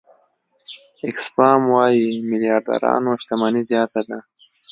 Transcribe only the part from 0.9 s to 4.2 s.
آکسفام وايي میلیاردرانو شتمني زیاته ده.